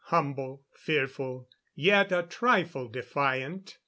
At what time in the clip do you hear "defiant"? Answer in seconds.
2.87-3.77